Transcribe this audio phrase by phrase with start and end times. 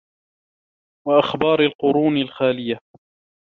[1.07, 2.79] وَأَخْبَارِ الْقُرُونِ الْخَالِيَةِ